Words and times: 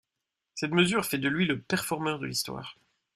Cette 0.55 0.71
mesure 0.71 1.05
fait 1.05 1.19
de 1.19 1.29
lui 1.29 1.45
le 1.45 1.61
performeur 1.61 2.17
de 2.17 2.25
l'histoire. 2.25 2.75